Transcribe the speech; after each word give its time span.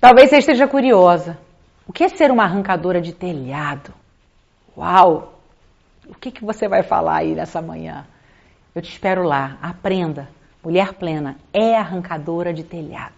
Talvez 0.00 0.30
você 0.30 0.38
esteja 0.38 0.68
curiosa. 0.68 1.36
O 1.86 1.92
que 1.92 2.04
é 2.04 2.08
ser 2.08 2.30
uma 2.30 2.44
arrancadora 2.44 3.00
de 3.00 3.12
telhado? 3.12 3.92
Uau! 4.76 5.34
O 6.06 6.14
que, 6.14 6.30
que 6.30 6.44
você 6.44 6.68
vai 6.68 6.84
falar 6.84 7.16
aí 7.16 7.34
nessa 7.34 7.60
manhã? 7.60 8.06
Eu 8.74 8.80
te 8.80 8.90
espero 8.90 9.24
lá. 9.24 9.58
Aprenda. 9.60 10.28
Mulher 10.62 10.92
plena 10.94 11.36
é 11.52 11.76
arrancadora 11.76 12.54
de 12.54 12.62
telhado. 12.62 13.14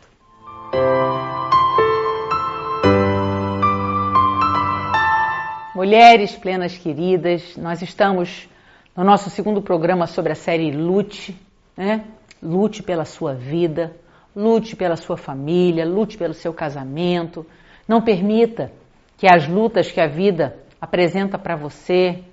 Mulheres 5.74 6.34
plenas 6.34 6.76
queridas, 6.76 7.56
nós 7.56 7.82
estamos 7.82 8.48
no 8.96 9.04
nosso 9.04 9.28
segundo 9.30 9.60
programa 9.62 10.06
sobre 10.06 10.32
a 10.32 10.34
série 10.34 10.70
Lute, 10.70 11.38
né? 11.76 12.04
Lute 12.42 12.82
pela 12.82 13.04
sua 13.04 13.34
vida, 13.34 13.94
lute 14.34 14.76
pela 14.76 14.96
sua 14.96 15.16
família, 15.16 15.86
lute 15.86 16.16
pelo 16.16 16.34
seu 16.34 16.52
casamento. 16.52 17.46
Não 17.86 18.00
permita 18.02 18.72
que 19.16 19.26
as 19.26 19.46
lutas 19.46 19.90
que 19.90 20.00
a 20.00 20.06
vida 20.06 20.56
apresenta 20.80 21.38
para 21.38 21.56
você 21.56 22.24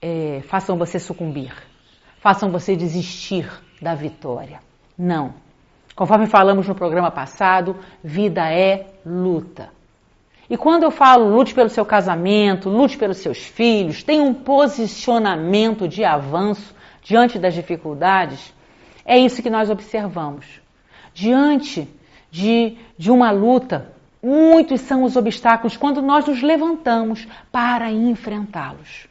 é, 0.00 0.40
façam 0.44 0.78
você 0.78 0.98
sucumbir, 0.98 1.52
façam 2.20 2.50
você 2.50 2.74
desistir 2.74 3.50
da 3.80 3.94
vitória. 3.94 4.60
Não. 4.96 5.34
Conforme 5.94 6.26
falamos 6.26 6.66
no 6.66 6.74
programa 6.74 7.10
passado, 7.10 7.76
vida 8.02 8.50
é 8.50 8.86
luta. 9.04 9.68
E 10.48 10.56
quando 10.56 10.82
eu 10.82 10.90
falo 10.90 11.28
lute 11.28 11.54
pelo 11.54 11.68
seu 11.68 11.84
casamento, 11.84 12.68
lute 12.68 12.96
pelos 12.96 13.18
seus 13.18 13.38
filhos, 13.38 14.02
tenha 14.02 14.22
um 14.22 14.34
posicionamento 14.34 15.86
de 15.86 16.04
avanço 16.04 16.74
diante 17.02 17.38
das 17.38 17.54
dificuldades, 17.54 18.52
é 19.04 19.18
isso 19.18 19.42
que 19.42 19.50
nós 19.50 19.70
observamos. 19.70 20.59
Diante 21.12 21.88
de, 22.30 22.76
de 22.96 23.10
uma 23.10 23.30
luta, 23.30 23.92
muitos 24.22 24.80
são 24.82 25.04
os 25.04 25.16
obstáculos 25.16 25.76
quando 25.76 26.00
nós 26.00 26.26
nos 26.26 26.42
levantamos 26.42 27.26
para 27.50 27.90
enfrentá-los. 27.90 29.08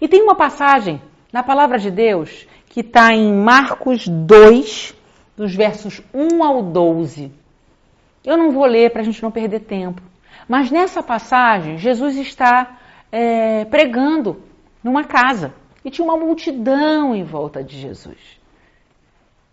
E 0.00 0.08
tem 0.08 0.22
uma 0.22 0.34
passagem 0.34 1.00
na 1.32 1.42
palavra 1.42 1.78
de 1.78 1.90
Deus 1.90 2.46
que 2.68 2.80
está 2.80 3.12
em 3.12 3.32
Marcos 3.32 4.08
2, 4.08 4.94
dos 5.36 5.54
versos 5.54 6.02
1 6.12 6.42
ao 6.42 6.62
12. 6.62 7.30
Eu 8.24 8.36
não 8.36 8.50
vou 8.50 8.64
ler 8.64 8.90
para 8.90 9.00
a 9.00 9.04
gente 9.04 9.22
não 9.22 9.30
perder 9.30 9.60
tempo. 9.60 10.02
Mas 10.48 10.70
nessa 10.70 11.02
passagem, 11.02 11.78
Jesus 11.78 12.16
está 12.16 12.78
é, 13.10 13.64
pregando 13.64 14.42
numa 14.82 15.04
casa 15.04 15.54
e 15.84 15.90
tinha 15.90 16.04
uma 16.04 16.16
multidão 16.16 17.14
em 17.14 17.22
volta 17.22 17.62
de 17.62 17.78
Jesus. 17.78 18.18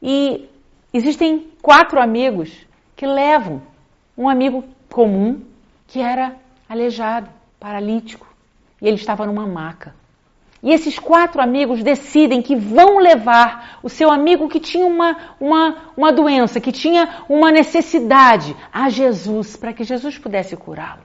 E 0.01 0.49
existem 0.93 1.51
quatro 1.61 1.99
amigos 1.99 2.51
que 2.95 3.05
levam 3.05 3.61
um 4.17 4.27
amigo 4.29 4.63
comum 4.89 5.41
que 5.87 5.99
era 5.99 6.35
aleijado, 6.69 7.29
paralítico, 7.59 8.27
e 8.81 8.87
ele 8.87 8.95
estava 8.95 9.25
numa 9.25 9.45
maca. 9.45 9.93
E 10.63 10.71
esses 10.71 10.99
quatro 10.99 11.41
amigos 11.41 11.81
decidem 11.81 12.41
que 12.41 12.55
vão 12.55 12.99
levar 12.99 13.79
o 13.81 13.89
seu 13.89 14.11
amigo 14.11 14.47
que 14.47 14.59
tinha 14.59 14.85
uma, 14.85 15.17
uma, 15.39 15.75
uma 15.97 16.11
doença, 16.13 16.61
que 16.61 16.71
tinha 16.71 17.23
uma 17.27 17.51
necessidade, 17.51 18.55
a 18.71 18.87
Jesus, 18.89 19.57
para 19.57 19.73
que 19.73 19.83
Jesus 19.83 20.19
pudesse 20.19 20.55
curá-lo. 20.55 21.01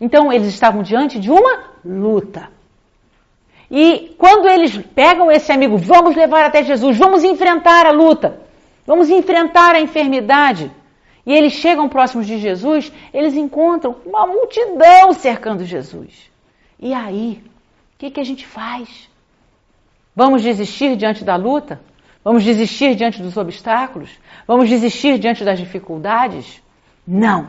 Então 0.00 0.32
eles 0.32 0.48
estavam 0.48 0.82
diante 0.82 1.18
de 1.18 1.30
uma 1.30 1.64
luta. 1.84 2.48
E 3.68 4.14
quando 4.16 4.48
eles 4.48 4.76
pegam 4.94 5.32
esse 5.32 5.50
amigo, 5.50 5.76
vamos 5.76 6.14
levar 6.14 6.44
até 6.44 6.62
Jesus, 6.62 6.96
vamos 6.96 7.24
enfrentar 7.24 7.86
a 7.86 7.90
luta, 7.90 8.40
vamos 8.86 9.10
enfrentar 9.10 9.74
a 9.74 9.80
enfermidade. 9.80 10.70
E 11.26 11.32
eles 11.32 11.54
chegam 11.54 11.88
próximos 11.88 12.26
de 12.26 12.38
Jesus, 12.38 12.92
eles 13.12 13.34
encontram 13.34 13.96
uma 14.04 14.26
multidão 14.26 15.12
cercando 15.12 15.64
Jesus. 15.64 16.30
E 16.78 16.92
aí, 16.92 17.42
o 17.94 17.98
que, 17.98 18.10
que 18.10 18.20
a 18.20 18.24
gente 18.24 18.46
faz? 18.46 19.08
Vamos 20.14 20.42
desistir 20.42 20.96
diante 20.96 21.24
da 21.24 21.36
luta? 21.36 21.80
Vamos 22.22 22.44
desistir 22.44 22.94
diante 22.94 23.22
dos 23.22 23.36
obstáculos? 23.36 24.10
Vamos 24.46 24.68
desistir 24.68 25.18
diante 25.18 25.44
das 25.44 25.58
dificuldades? 25.58 26.62
Não. 27.06 27.48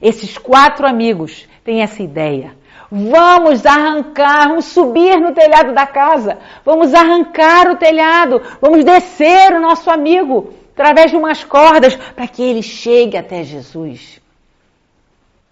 Esses 0.00 0.36
quatro 0.36 0.86
amigos 0.86 1.48
têm 1.64 1.82
essa 1.82 2.02
ideia. 2.02 2.56
Vamos 2.90 3.64
arrancar, 3.64 4.48
vamos 4.48 4.66
subir 4.66 5.18
no 5.18 5.32
telhado 5.32 5.72
da 5.72 5.86
casa, 5.86 6.38
vamos 6.62 6.92
arrancar 6.92 7.70
o 7.70 7.76
telhado, 7.76 8.42
vamos 8.60 8.84
descer 8.84 9.52
o 9.54 9.60
nosso 9.60 9.90
amigo 9.90 10.52
através 10.72 11.10
de 11.10 11.16
umas 11.16 11.44
cordas 11.44 11.94
para 11.94 12.26
que 12.26 12.42
ele 12.42 12.62
chegue 12.62 13.16
até 13.16 13.44
Jesus. 13.44 14.20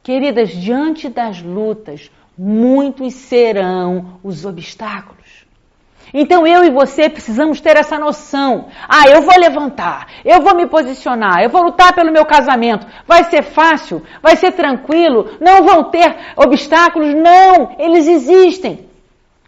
Queridas, 0.02 0.50
diante 0.50 1.08
das 1.08 1.42
lutas, 1.42 2.10
muitos 2.36 3.14
serão 3.14 4.18
os 4.22 4.44
obstáculos. 4.44 5.20
Então 6.12 6.46
eu 6.46 6.64
e 6.64 6.70
você 6.70 7.08
precisamos 7.08 7.60
ter 7.60 7.76
essa 7.76 7.98
noção. 7.98 8.66
Ah, 8.88 9.08
eu 9.08 9.22
vou 9.22 9.38
levantar, 9.38 10.08
eu 10.24 10.40
vou 10.40 10.56
me 10.56 10.66
posicionar, 10.66 11.42
eu 11.42 11.50
vou 11.50 11.62
lutar 11.62 11.92
pelo 11.94 12.10
meu 12.10 12.24
casamento. 12.24 12.86
Vai 13.06 13.24
ser 13.24 13.42
fácil? 13.42 14.02
Vai 14.22 14.36
ser 14.36 14.52
tranquilo? 14.52 15.36
Não 15.40 15.62
vão 15.62 15.84
ter 15.84 16.16
obstáculos? 16.36 17.14
Não, 17.14 17.76
eles 17.78 18.08
existem. 18.08 18.88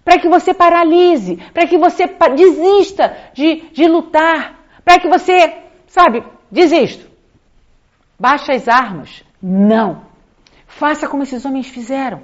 Para 0.05 0.19
que 0.19 0.29
você 0.29 0.53
paralise, 0.53 1.39
para 1.55 1.67
que 1.67 1.79
você 1.79 2.07
desista 2.37 3.17
de, 3.33 3.65
de 3.73 3.87
lutar, 3.87 4.61
para 4.85 4.99
que 4.99 5.09
você, 5.09 5.62
sabe, 5.93 6.25
desisto. 6.51 7.07
Baixa 8.19 8.53
as 8.55 8.67
armas. 8.67 9.23
Não. 9.43 10.03
Faça 10.67 11.07
como 11.07 11.23
esses 11.23 11.45
homens 11.45 11.69
fizeram. 11.69 12.23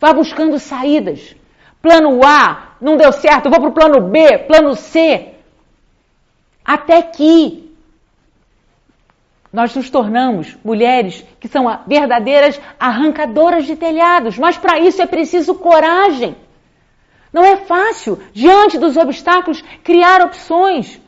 Vá 0.00 0.12
buscando 0.12 0.58
saídas. 0.58 1.36
Plano 1.82 2.24
A 2.24 2.74
não 2.80 2.96
deu 2.96 3.12
certo, 3.12 3.50
vou 3.50 3.60
para 3.60 3.68
o 3.68 3.72
plano 3.72 4.08
B, 4.08 4.38
plano 4.38 4.74
C. 4.74 5.34
Até 6.64 7.02
que 7.02 7.70
nós 9.52 9.74
nos 9.76 9.90
tornamos 9.90 10.56
mulheres 10.64 11.24
que 11.38 11.48
são 11.48 11.64
verdadeiras 11.86 12.58
arrancadoras 12.80 13.66
de 13.66 13.76
telhados. 13.76 14.38
Mas 14.38 14.56
para 14.56 14.78
isso 14.80 15.02
é 15.02 15.06
preciso 15.06 15.54
coragem. 15.54 16.34
Não 17.32 17.44
é 17.44 17.56
fácil, 17.56 18.18
diante 18.32 18.78
dos 18.78 18.96
obstáculos, 18.96 19.62
criar 19.84 20.22
opções. 20.22 21.00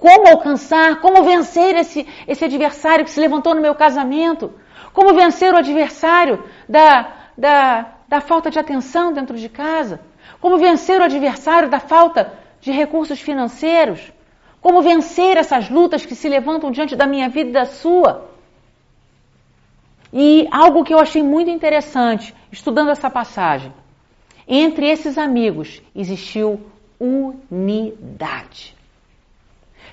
Como 0.00 0.26
alcançar, 0.26 0.98
como 1.02 1.22
vencer 1.22 1.76
esse, 1.76 2.08
esse 2.26 2.42
adversário 2.42 3.04
que 3.04 3.10
se 3.10 3.20
levantou 3.20 3.54
no 3.54 3.60
meu 3.60 3.74
casamento? 3.74 4.50
Como 4.94 5.12
vencer 5.12 5.52
o 5.52 5.58
adversário 5.58 6.42
da, 6.66 7.12
da, 7.36 7.86
da 8.08 8.20
falta 8.22 8.50
de 8.50 8.58
atenção 8.58 9.12
dentro 9.12 9.36
de 9.36 9.50
casa? 9.50 10.00
Como 10.40 10.56
vencer 10.56 11.02
o 11.02 11.04
adversário 11.04 11.68
da 11.68 11.78
falta 11.78 12.32
de 12.62 12.72
recursos 12.72 13.20
financeiros? 13.20 14.10
Como 14.62 14.80
vencer 14.80 15.36
essas 15.36 15.68
lutas 15.68 16.06
que 16.06 16.14
se 16.14 16.30
levantam 16.30 16.70
diante 16.70 16.96
da 16.96 17.06
minha 17.06 17.28
vida 17.28 17.50
e 17.50 17.52
da 17.52 17.66
sua? 17.66 18.30
E 20.10 20.48
algo 20.50 20.82
que 20.82 20.94
eu 20.94 20.98
achei 20.98 21.22
muito 21.22 21.50
interessante, 21.50 22.34
estudando 22.50 22.90
essa 22.90 23.10
passagem. 23.10 23.70
Entre 24.48 24.88
esses 24.88 25.18
amigos 25.18 25.82
existiu 25.94 26.58
unidade. 26.98 28.79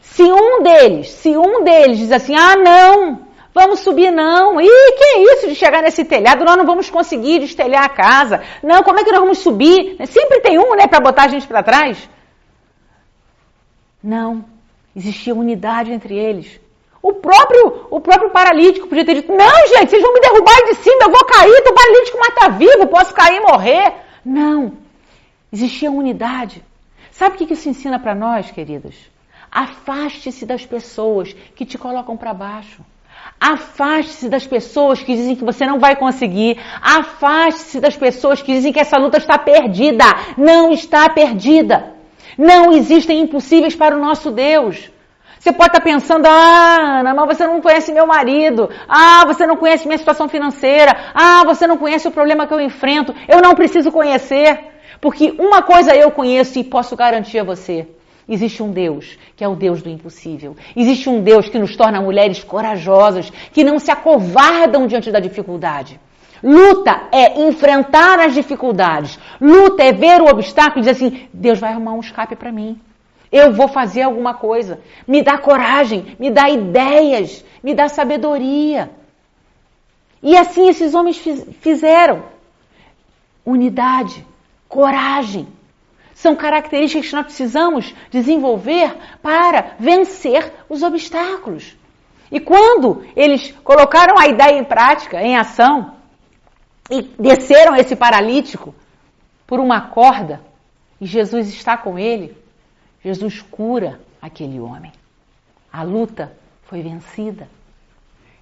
Se 0.02 0.24
um 0.24 0.64
deles, 0.64 1.10
se 1.10 1.38
um 1.38 1.64
deles 1.64 1.98
diz 1.98 2.12
assim: 2.12 2.36
"Ah, 2.36 2.56
não, 2.56 3.28
Vamos 3.58 3.80
subir, 3.80 4.12
não. 4.12 4.62
Ih, 4.62 4.92
que 4.96 5.04
é 5.04 5.34
isso 5.34 5.48
de 5.48 5.56
chegar 5.56 5.82
nesse 5.82 6.06
telhado? 6.06 6.46
Nós 6.46 6.58
não 6.58 6.64
vamos 6.64 6.92
conseguir 6.92 7.40
destelhar 7.40 7.84
a 7.84 7.90
casa. 7.90 8.44
Não, 8.62 8.84
como 8.84 9.00
é 9.00 9.04
que 9.04 9.12
nós 9.12 9.20
vamos 9.20 9.40
subir? 9.40 9.98
Sempre 10.06 10.42
tem 10.42 10.60
um, 10.60 10.76
né, 10.76 10.86
para 10.86 11.00
botar 11.00 11.24
a 11.24 11.28
gente 11.28 11.48
para 11.48 11.64
trás. 11.64 12.08
Não. 14.04 14.46
Existia 14.96 15.34
unidade 15.34 15.92
entre 15.92 16.16
eles. 16.16 16.60
O 17.02 17.14
próprio, 17.14 17.88
o 17.90 18.00
próprio 18.00 18.30
paralítico 18.30 18.88
podia 18.88 19.04
ter 19.04 19.16
dito: 19.16 19.34
Não, 19.34 19.68
gente, 19.70 19.90
vocês 19.90 20.04
vão 20.04 20.14
me 20.14 20.20
derrubar 20.20 20.64
de 20.66 20.76
cima, 20.76 21.06
eu 21.06 21.12
vou 21.12 21.26
cair, 21.26 21.50
o 21.50 21.74
paralítico 21.74 22.20
mata 22.20 22.50
vivo, 22.50 22.88
posso 22.88 23.12
cair 23.12 23.38
e 23.38 23.42
morrer. 23.42 23.94
Não. 24.24 24.74
Existia 25.52 25.90
unidade. 25.90 26.64
Sabe 27.10 27.34
o 27.34 27.38
que 27.40 27.54
isso 27.54 27.70
ensina 27.70 27.98
para 27.98 28.14
nós, 28.14 28.52
queridas? 28.52 28.94
Afaste-se 29.52 30.46
das 30.46 30.66
pessoas 30.66 31.34
que 31.56 31.66
te 31.66 31.78
colocam 31.78 32.18
para 32.18 32.34
baixo. 32.34 32.82
Afaste-se 33.40 34.30
das 34.30 34.48
pessoas 34.48 35.02
que 35.02 35.16
dizem 35.16 35.36
que 35.36 35.46
você 35.46 35.66
não 35.66 35.80
vai 35.80 35.96
conseguir. 35.96 36.60
Afaste-se 36.82 37.80
das 37.80 37.96
pessoas 37.96 38.42
que 38.42 38.54
dizem 38.54 38.74
que 38.74 38.80
essa 38.80 38.98
luta 38.98 39.18
está 39.18 39.38
perdida. 39.38 40.06
Não 40.38 40.72
está 40.72 41.10
perdida. 41.10 41.94
Não 42.38 42.72
existem 42.72 43.20
impossíveis 43.22 43.76
para 43.76 43.96
o 43.96 44.00
nosso 44.00 44.32
Deus. 44.32 44.92
Você 45.40 45.52
pode 45.54 45.70
estar 45.70 45.82
pensando, 45.82 46.26
ah, 46.26 47.00
Ana, 47.00 47.14
mas 47.14 47.38
você 47.38 47.46
não 47.46 47.62
conhece 47.62 47.92
meu 47.94 48.08
marido. 48.08 48.70
Ah, 48.88 49.24
você 49.26 49.46
não 49.46 49.56
conhece 49.56 49.88
minha 49.88 49.98
situação 49.98 50.28
financeira. 50.28 50.92
Ah, 51.14 51.44
você 51.46 51.68
não 51.68 51.78
conhece 51.78 52.08
o 52.08 52.12
problema 52.12 52.48
que 52.48 52.54
eu 52.54 52.60
enfrento. 52.60 53.14
Eu 53.28 53.40
não 53.40 53.54
preciso 53.54 53.92
conhecer. 53.92 54.60
Porque 55.00 55.36
uma 55.38 55.62
coisa 55.62 55.96
eu 55.96 56.10
conheço 56.12 56.58
e 56.58 56.64
posso 56.64 56.96
garantir 56.96 57.40
a 57.40 57.44
você. 57.44 57.88
Existe 58.28 58.62
um 58.62 58.72
Deus 58.72 59.18
que 59.36 59.44
é 59.44 59.48
o 59.48 59.56
Deus 59.56 59.82
do 59.82 59.90
impossível. 59.90 60.56
Existe 60.76 61.10
um 61.10 61.22
Deus 61.22 61.48
que 61.48 61.58
nos 61.58 61.76
torna 61.76 62.02
mulheres 62.02 62.44
corajosas, 62.44 63.30
que 63.54 63.64
não 63.64 63.80
se 63.80 63.90
acovardam 63.90 64.88
diante 64.88 65.12
da 65.12 65.20
dificuldade. 65.20 66.00
Luta 66.44 67.08
é 67.12 67.42
enfrentar 67.42 68.20
as 68.20 68.34
dificuldades. 68.34 69.18
Luta 69.40 69.84
é 69.84 69.92
ver 69.92 70.22
o 70.22 70.28
obstáculo 70.28 70.80
e 70.80 70.82
dizer 70.82 70.92
assim: 70.92 71.28
Deus 71.34 71.60
vai 71.60 71.72
arrumar 71.72 71.94
um 71.94 72.00
escape 72.00 72.36
para 72.36 72.52
mim. 72.52 72.80
Eu 73.32 73.54
vou 73.54 73.68
fazer 73.68 74.04
alguma 74.04 74.34
coisa. 74.34 74.80
Me 75.08 75.22
dá 75.22 75.38
coragem, 75.38 76.16
me 76.20 76.30
dá 76.30 76.50
ideias, 76.50 77.44
me 77.64 77.74
dá 77.74 77.90
sabedoria. 77.90 78.92
E 80.22 80.36
assim 80.36 80.68
esses 80.70 80.94
homens 80.94 81.18
fizeram. 81.60 82.24
Unidade, 83.46 84.26
coragem. 84.68 85.48
São 86.18 86.36
características 86.36 87.10
que 87.10 87.16
nós 87.16 87.26
precisamos 87.26 87.94
desenvolver 88.10 88.92
para 89.22 89.76
vencer 89.78 90.52
os 90.68 90.82
obstáculos. 90.82 91.78
E 92.32 92.40
quando 92.40 93.06
eles 93.16 93.52
colocaram 93.64 94.18
a 94.18 94.26
ideia 94.26 94.58
em 94.58 94.64
prática, 94.64 95.22
em 95.22 95.38
ação, 95.38 95.94
e 96.90 97.04
desceram 97.04 97.76
esse 97.76 97.96
paralítico 97.96 98.74
por 99.46 99.60
uma 99.60 99.90
corda, 99.90 100.42
e 101.00 101.06
Jesus 101.06 101.50
está 101.50 101.78
com 101.78 102.00
ele, 102.00 102.36
Jesus 103.04 103.44
cura 103.44 104.00
aquele 104.20 104.60
homem. 104.60 104.92
A 105.72 105.84
luta 105.84 106.36
foi 106.64 106.82
vencida. 106.82 107.48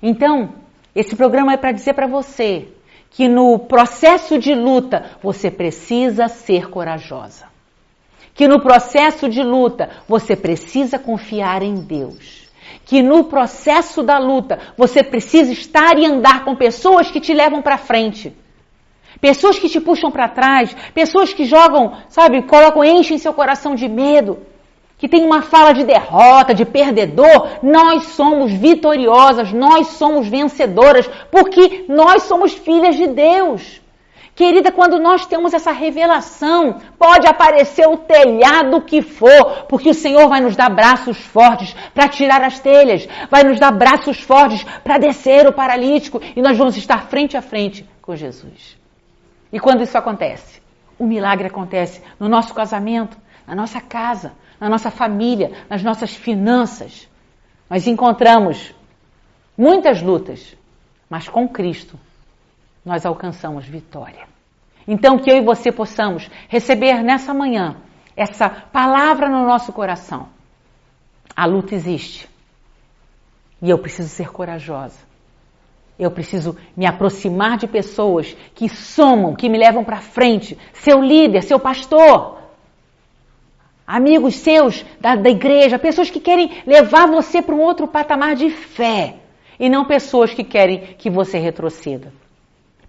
Então, 0.02 0.54
esse 0.96 1.14
programa 1.14 1.52
é 1.52 1.58
para 1.58 1.74
dizer 1.74 1.94
para 1.94 2.08
você 2.08 2.70
que 3.10 3.28
no 3.28 3.60
processo 3.60 4.40
de 4.40 4.56
luta 4.56 5.18
você 5.22 5.52
precisa 5.52 6.30
ser 6.30 6.70
corajosa. 6.70 7.54
Que 8.36 8.48
no 8.48 8.62
processo 8.62 9.28
de 9.28 9.42
luta 9.42 9.90
você 10.08 10.36
precisa 10.36 11.00
confiar 11.00 11.64
em 11.64 11.74
Deus. 11.74 12.48
Que 12.86 13.02
no 13.02 13.24
processo 13.24 14.04
da 14.04 14.20
luta 14.20 14.60
você 14.78 15.02
precisa 15.02 15.52
estar 15.52 15.98
e 15.98 16.06
andar 16.06 16.46
com 16.46 16.56
pessoas 16.56 17.10
que 17.10 17.20
te 17.20 17.34
levam 17.34 17.64
para 17.64 17.80
frente. 17.80 18.32
Pessoas 19.20 19.58
que 19.58 19.68
te 19.68 19.80
puxam 19.80 20.12
para 20.12 20.30
trás, 20.30 20.76
pessoas 20.94 21.34
que 21.34 21.46
jogam, 21.46 21.94
sabe, 22.10 22.44
colocam, 22.44 22.84
enchem 22.84 23.18
seu 23.18 23.34
coração 23.34 23.74
de 23.74 23.88
medo 23.88 24.38
que 24.98 25.10
tem 25.10 25.26
uma 25.26 25.42
fala 25.42 25.74
de 25.74 25.84
derrota, 25.84 26.54
de 26.54 26.66
perdedor, 26.66 27.60
nós 27.62 28.04
somos 28.08 28.52
vitoriosas, 28.52 29.52
nós 29.52 29.88
somos 29.88 30.28
vencedoras, 30.28 31.10
porque 31.30 31.86
nós 31.90 32.24
somos 32.24 32.54
filhas 32.54 32.96
de 32.96 33.08
Deus. 33.08 33.82
Querida, 34.36 34.70
quando 34.70 35.00
nós 35.00 35.26
temos 35.26 35.54
essa 35.54 35.72
revelação, 35.72 36.82
pode 37.00 37.26
aparecer 37.26 37.88
o 37.88 37.96
telhado 37.96 38.82
que 38.82 39.02
for, 39.02 39.66
porque 39.70 39.90
o 39.90 39.94
Senhor 39.94 40.28
vai 40.28 40.42
nos 40.42 40.58
dar 40.58 40.70
braços 40.70 41.18
fortes 41.18 41.74
para 41.94 42.10
tirar 42.10 42.44
as 42.44 42.60
telhas, 42.60 43.08
vai 43.32 43.46
nos 43.46 43.58
dar 43.58 43.72
braços 43.72 44.20
fortes 44.20 44.62
para 44.84 44.98
descer 44.98 45.48
o 45.48 45.54
paralítico 45.54 46.20
e 46.36 46.42
nós 46.42 46.58
vamos 46.58 46.76
estar 46.76 47.08
frente 47.08 47.38
a 47.38 47.42
frente 47.42 47.88
com 48.02 48.14
Jesus. 48.14 48.78
E 49.54 49.58
quando 49.58 49.84
isso 49.84 49.98
acontece? 49.98 50.62
O 51.00 51.08
milagre 51.08 51.48
acontece 51.48 52.02
no 52.20 52.28
nosso 52.28 52.54
casamento, 52.54 53.18
na 53.48 53.56
nossa 53.56 53.80
casa, 53.80 54.34
na 54.60 54.68
nossa 54.68 54.92
família, 54.92 55.54
nas 55.70 55.82
nossas 55.82 56.14
finanças. 56.14 57.08
Nós 57.70 57.88
encontramos 57.88 58.76
muitas 59.58 60.02
lutas, 60.02 60.58
mas 61.10 61.30
com 61.30 61.48
Cristo 61.48 61.98
nós 62.86 63.06
alcançamos 63.06 63.66
vitória. 63.66 64.28
Então, 64.88 65.18
que 65.18 65.32
eu 65.32 65.38
e 65.38 65.42
você 65.42 65.72
possamos 65.72 66.30
receber 66.48 67.02
nessa 67.02 67.34
manhã 67.34 67.78
essa 68.16 68.48
palavra 68.50 69.28
no 69.28 69.46
nosso 69.46 69.74
coração. 69.74 70.30
A 71.36 71.46
luta 71.46 71.74
existe. 71.74 72.30
E 73.62 73.70
eu 73.70 73.78
preciso 73.80 74.10
ser 74.10 74.32
corajosa. 74.32 75.00
Eu 75.98 76.12
preciso 76.12 76.56
me 76.78 76.86
aproximar 76.86 77.58
de 77.58 77.68
pessoas 77.68 78.36
que 78.54 78.70
somam, 78.70 79.36
que 79.36 79.50
me 79.50 79.58
levam 79.58 79.84
para 79.84 79.98
frente. 79.98 80.58
Seu 80.74 81.02
líder, 81.02 81.42
seu 81.42 81.60
pastor, 81.60 82.38
amigos 83.88 84.36
seus 84.36 84.86
da, 85.00 85.16
da 85.16 85.30
igreja, 85.30 85.80
pessoas 85.80 86.10
que 86.10 86.20
querem 86.20 86.62
levar 86.66 87.08
você 87.08 87.42
para 87.42 87.56
um 87.56 87.62
outro 87.62 87.88
patamar 87.88 88.36
de 88.36 88.50
fé 88.50 89.16
e 89.60 89.70
não 89.70 89.86
pessoas 89.86 90.34
que 90.34 90.44
querem 90.44 90.96
que 90.98 91.10
você 91.10 91.38
retroceda. 91.38 92.12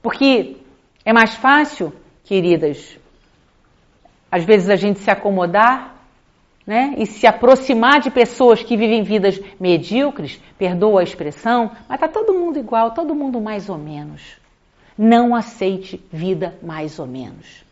Porque 0.07 0.59
é 1.05 1.13
mais 1.13 1.35
fácil, 1.35 1.93
queridas, 2.23 2.97
às 4.31 4.45
vezes 4.45 4.71
a 4.71 4.77
gente 4.77 5.01
se 5.01 5.11
acomodar 5.11 5.97
né, 6.65 6.95
e 6.97 7.07
se 7.07 7.27
aproximar 7.27 7.99
de 7.99 8.09
pessoas 8.09 8.63
que 8.63 8.77
vivem 8.77 9.03
vidas 9.03 9.41
medíocres, 9.59 10.41
perdoa 10.57 11.01
a 11.01 11.03
expressão, 11.03 11.73
mas 11.89 11.97
está 11.97 12.07
todo 12.07 12.33
mundo 12.35 12.57
igual, 12.57 12.93
todo 12.93 13.17
mundo 13.17 13.41
mais 13.41 13.69
ou 13.69 13.77
menos. 13.77 14.37
Não 14.97 15.35
aceite 15.35 16.01
vida 16.13 16.57
mais 16.63 17.01
ou 17.01 17.07
menos. 17.09 17.65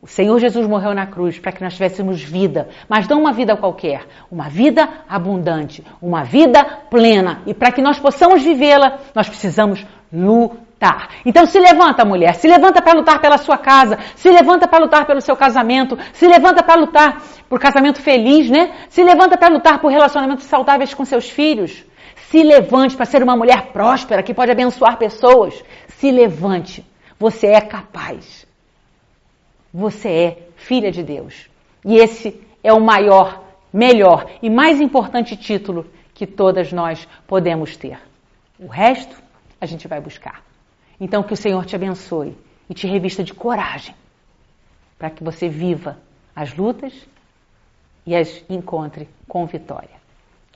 O 0.00 0.06
Senhor 0.06 0.38
Jesus 0.38 0.64
morreu 0.64 0.94
na 0.94 1.08
cruz 1.08 1.40
para 1.40 1.50
que 1.50 1.64
nós 1.64 1.74
tivéssemos 1.74 2.22
vida, 2.22 2.68
mas 2.88 3.08
não 3.08 3.22
uma 3.22 3.32
vida 3.32 3.56
qualquer, 3.56 4.06
uma 4.30 4.48
vida 4.48 4.88
abundante, 5.08 5.84
uma 6.00 6.22
vida 6.22 6.62
plena. 6.88 7.42
E 7.46 7.52
para 7.52 7.72
que 7.72 7.82
nós 7.82 7.98
possamos 7.98 8.44
vivê-la, 8.44 9.00
nós 9.12 9.28
precisamos 9.28 9.84
lutar. 10.12 10.67
Então 11.24 11.44
se 11.44 11.58
levanta, 11.58 12.04
mulher, 12.04 12.34
se 12.34 12.46
levanta 12.46 12.80
para 12.80 12.96
lutar 12.96 13.20
pela 13.20 13.36
sua 13.36 13.58
casa, 13.58 13.98
se 14.14 14.30
levanta 14.30 14.68
para 14.68 14.78
lutar 14.78 15.06
pelo 15.06 15.20
seu 15.20 15.36
casamento, 15.36 15.98
se 16.12 16.26
levanta 16.26 16.62
para 16.62 16.80
lutar 16.80 17.20
por 17.48 17.58
casamento 17.58 18.00
feliz, 18.00 18.48
né? 18.48 18.86
Se 18.88 19.02
levanta 19.02 19.36
para 19.36 19.52
lutar 19.52 19.80
por 19.80 19.90
relacionamentos 19.90 20.44
saudáveis 20.44 20.94
com 20.94 21.04
seus 21.04 21.28
filhos. 21.28 21.84
Se 22.30 22.42
levante 22.42 22.94
para 22.94 23.06
ser 23.06 23.22
uma 23.22 23.36
mulher 23.36 23.72
próspera 23.72 24.22
que 24.22 24.34
pode 24.34 24.52
abençoar 24.52 24.98
pessoas. 24.98 25.64
Se 25.88 26.10
levante. 26.10 26.86
Você 27.18 27.48
é 27.48 27.60
capaz. 27.60 28.46
Você 29.74 30.08
é 30.08 30.38
filha 30.56 30.92
de 30.92 31.02
Deus. 31.02 31.48
E 31.84 31.96
esse 31.96 32.40
é 32.62 32.72
o 32.72 32.80
maior, 32.80 33.42
melhor 33.72 34.26
e 34.42 34.48
mais 34.48 34.80
importante 34.80 35.36
título 35.36 35.86
que 36.14 36.26
todas 36.26 36.72
nós 36.72 37.08
podemos 37.26 37.76
ter. 37.76 37.98
O 38.58 38.68
resto 38.68 39.16
a 39.60 39.66
gente 39.66 39.88
vai 39.88 40.00
buscar. 40.00 40.47
Então 41.00 41.22
que 41.22 41.32
o 41.32 41.36
Senhor 41.36 41.64
te 41.64 41.76
abençoe 41.76 42.36
e 42.68 42.74
te 42.74 42.86
revista 42.86 43.22
de 43.22 43.32
coragem 43.32 43.94
para 44.98 45.10
que 45.10 45.22
você 45.22 45.48
viva 45.48 45.98
as 46.34 46.54
lutas 46.54 46.92
e 48.04 48.16
as 48.16 48.42
encontre 48.48 49.08
com 49.28 49.46
vitória. 49.46 49.96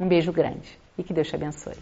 Um 0.01 0.09
beijo 0.09 0.33
grande 0.33 0.79
e 0.99 1.03
que 1.03 1.13
Deus 1.13 1.29
te 1.29 1.37
abençoe. 1.37 1.77